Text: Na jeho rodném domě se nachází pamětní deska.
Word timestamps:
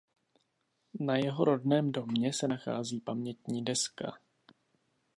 Na 0.99 1.15
jeho 1.17 1.45
rodném 1.45 1.91
domě 1.91 2.33
se 2.33 2.47
nachází 2.47 2.99
pamětní 2.99 3.65
deska. 3.65 4.17